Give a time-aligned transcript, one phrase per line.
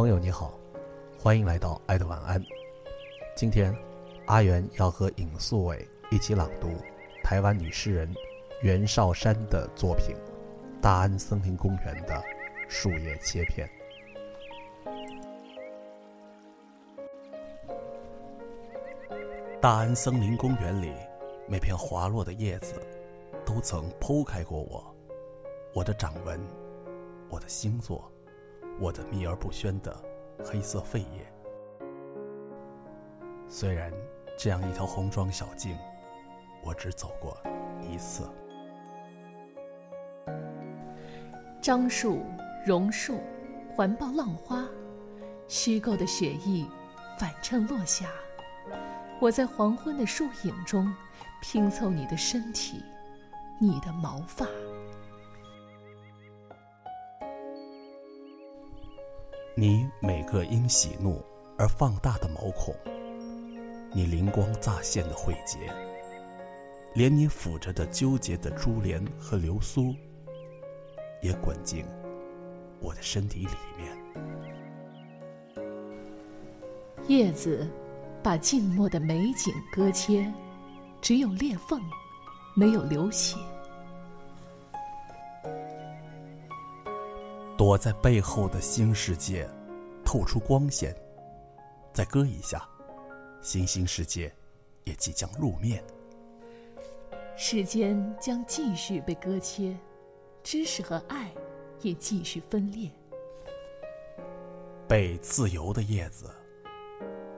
[0.00, 0.58] 朋友你好，
[1.18, 2.42] 欢迎来到爱的晚安。
[3.36, 3.76] 今天，
[4.24, 6.70] 阿元要和尹素伟一起朗读
[7.22, 8.10] 台湾女诗人
[8.62, 10.16] 袁绍珊的作品
[10.80, 12.18] 《大安森林公园》的
[12.66, 13.68] 树叶切片。
[19.60, 20.94] 大安森林公园里，
[21.46, 22.72] 每片滑落的叶子，
[23.44, 24.96] 都曾剖开过我，
[25.74, 26.40] 我的掌纹，
[27.28, 28.09] 我的星座，
[28.80, 29.94] 我的秘而不宣的
[30.42, 31.30] 黑色肺叶。
[33.46, 33.92] 虽然
[34.38, 35.76] 这样一条红装小径，
[36.64, 37.36] 我只走过
[37.82, 38.26] 一次。
[41.60, 42.22] 樟树、
[42.64, 43.20] 榕树，
[43.74, 44.66] 环抱浪花，
[45.46, 46.66] 虚构的雪意，
[47.18, 48.06] 反衬落霞。
[49.20, 50.90] 我在黄昏的树影中，
[51.42, 52.82] 拼凑你的身体，
[53.58, 54.46] 你的毛发。
[59.54, 61.22] 你每个因喜怒
[61.58, 62.74] 而放大的毛孔，
[63.92, 65.58] 你灵光乍现的慧结，
[66.94, 69.94] 连你抚着的纠结的珠帘和流苏，
[71.22, 71.84] 也滚进
[72.80, 73.96] 我的身体里面。
[77.08, 77.68] 叶子。
[78.22, 80.30] 把静默的美景割切，
[81.00, 81.80] 只有裂缝，
[82.54, 83.34] 没有流血。
[87.60, 89.46] 躲在背后的新世界，
[90.02, 90.96] 透出光线。
[91.92, 92.66] 再割一下，
[93.42, 94.34] 新兴世界
[94.84, 95.84] 也即将露面。
[97.36, 99.76] 世间将继续被割切，
[100.42, 101.30] 知识和爱
[101.82, 102.90] 也继续分裂。
[104.88, 106.30] 被自由的叶子，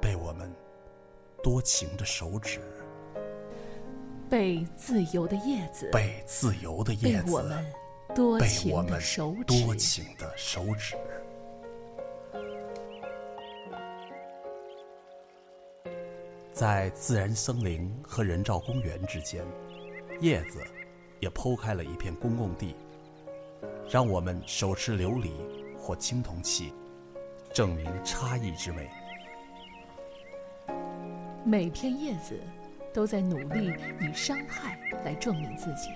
[0.00, 0.48] 被我们。
[1.42, 2.60] 多情的手指，
[4.30, 7.66] 被自由的叶子，被自由的叶子，被我们
[8.14, 10.96] 多情的手指，多情的手指。
[16.52, 19.42] 在自然森林和人造公园之间，
[20.20, 20.62] 叶子
[21.18, 22.76] 也剖开了一片公共地，
[23.88, 25.30] 让我们手持琉璃
[25.78, 26.74] 或青铜器，
[27.52, 28.90] 证明差异之美。
[31.44, 32.38] 每片叶子
[32.92, 35.88] 都在努力以伤害来证明自己，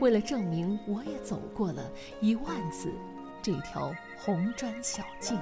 [0.00, 1.90] 为了证明我也走过了
[2.20, 2.92] 一万次
[3.42, 5.38] 这条红砖小径。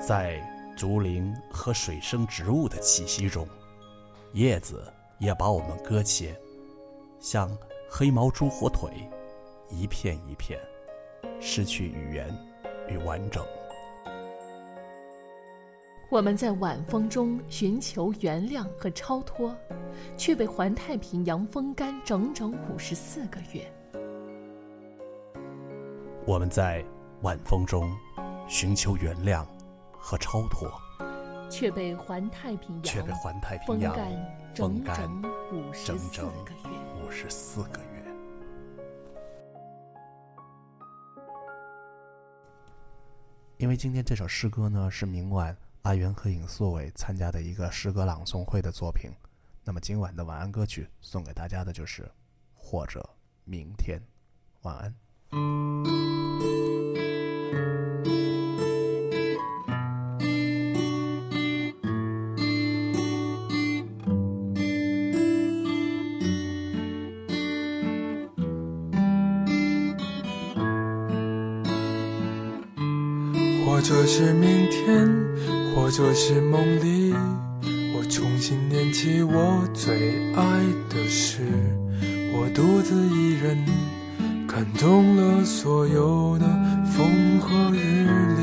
[0.00, 0.40] 在
[0.76, 3.48] 竹林和水生植物的气息中，
[4.32, 6.38] 叶子也把我们割切，
[7.18, 7.50] 像
[7.88, 8.90] 黑毛猪火腿，
[9.70, 10.60] 一片一片，
[11.40, 12.28] 失去语言
[12.88, 13.42] 与完整。
[16.08, 19.52] 我们在晚风中寻求原谅和超脱，
[20.16, 23.68] 却被环太平洋风干整整五十四个月。
[26.24, 26.84] 我们在
[27.22, 27.92] 晚风中
[28.46, 29.44] 寻求原谅
[29.90, 30.70] 和超脱，
[31.50, 34.12] 却被环太平洋却被环太平洋风干
[34.54, 37.04] 整整五十四个月。
[37.04, 37.86] 五十四个月。
[43.56, 45.56] 因为今天这首诗歌呢，是明晚。
[45.86, 49.08] 阿元和尹素伟参加的一个诗歌朗诵会的作品，
[49.62, 52.02] 那么今晚的晚安歌曲送给大家的就是
[52.56, 53.08] 《或者
[53.44, 53.96] 明天》，
[54.62, 54.92] 晚安。
[73.64, 75.06] 或者是明天，
[75.76, 77.12] 或者是梦里，
[77.94, 80.42] 我重新念起我最爱
[80.88, 81.42] 的诗。
[82.32, 83.62] 我独自一人
[84.48, 86.46] 看懂了所有的
[86.86, 88.40] 风和日丽。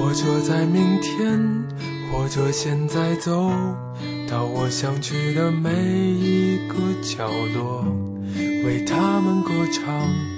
[0.00, 1.38] 或者在明天，
[2.10, 3.52] 或者现在走
[4.26, 7.84] 到我想去的每一个角落，
[8.64, 10.37] 为他们歌唱。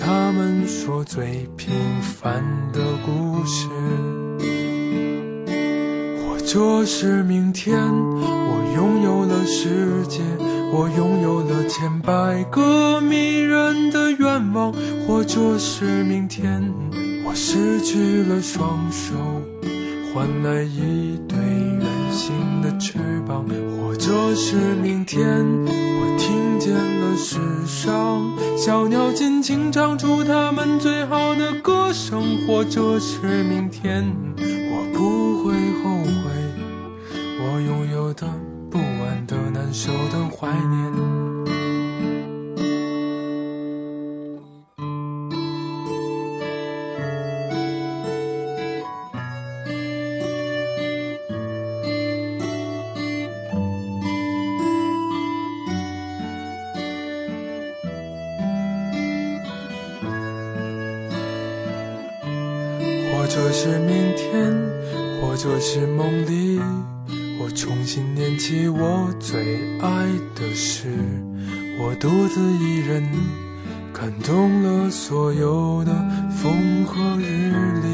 [0.00, 2.42] 他们说最平凡
[2.72, 3.68] 的故事，
[6.24, 10.22] 或者是明天我拥有了世界，
[10.72, 14.72] 我拥有了千百个迷人的愿望，
[15.06, 16.72] 或者是明天
[17.24, 19.14] 我失去了双手，
[20.14, 22.98] 换来一对圆形的翅
[23.28, 23.44] 膀，
[23.78, 25.44] 或者是明天
[27.10, 28.22] 这世上。
[28.56, 34.06] 小鸟尽情唱出它们最好的歌声，或者是明天，
[34.38, 36.30] 我不会后悔
[37.40, 38.28] 我拥有的
[38.70, 41.39] 不安的、难受的、怀念。
[63.30, 64.52] 者是明天，
[65.22, 66.60] 或者是梦里，
[67.38, 70.88] 我重新念起我最爱的诗。
[71.78, 73.08] 我独自一人
[73.94, 75.92] 看懂了所有的
[76.32, 77.52] 风和日
[77.84, 77.88] 丽，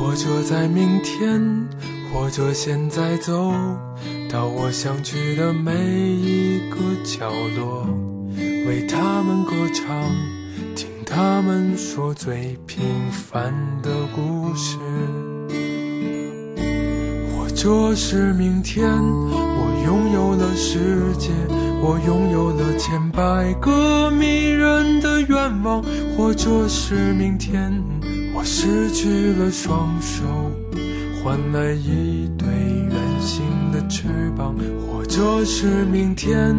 [0.00, 1.40] 或者在明天，
[2.12, 3.52] 或者现在走
[4.28, 7.86] 到我想去的每一个角落，
[8.66, 9.86] 为他们歌唱，
[11.20, 14.78] 他们说最平凡的故事。
[17.56, 20.78] 这是明天，我拥有了世
[21.18, 21.30] 界，
[21.82, 25.82] 我拥有了千百个迷人的愿望。
[26.16, 27.72] 或者是明天，
[28.32, 30.22] 我失去了双手，
[31.20, 33.42] 换来一对圆形
[33.72, 34.06] 的翅
[34.36, 34.54] 膀。
[34.86, 36.54] 或者是明天，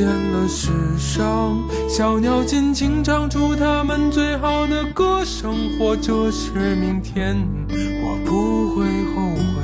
[0.00, 5.54] 见了世上小鸟尽情唱出它们最好的歌声。
[5.78, 7.36] 或者是明天，
[7.68, 9.60] 我不会后悔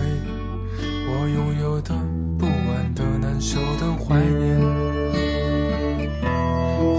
[1.09, 1.81] 我拥有。
[1.83, 1.95] 的
[2.39, 4.59] 不安的难受的怀念，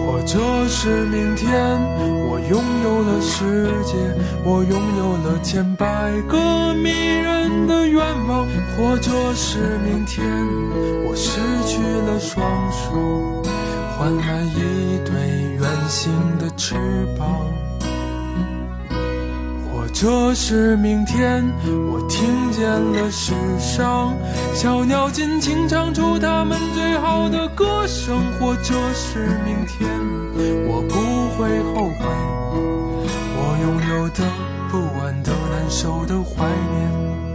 [0.05, 1.51] 或者是明天，
[2.29, 3.95] 我拥有了世界，
[4.45, 7.97] 我拥有了千百个迷人的愿
[8.27, 8.45] 望，
[8.77, 10.23] 或者是明天，
[11.05, 11.81] 我失去
[12.37, 13.41] 双手，
[13.97, 15.11] 换来一对
[15.59, 16.75] 圆形的翅
[17.17, 17.27] 膀。
[19.73, 24.13] 或者是明天，我听见了世上
[24.53, 28.15] 小鸟尽情唱出它们最好的歌声。
[28.39, 29.89] 或者是明天，
[30.67, 30.93] 我不
[31.35, 32.05] 会后悔
[33.33, 34.23] 我拥有的
[34.69, 37.26] 不安的难受的怀念。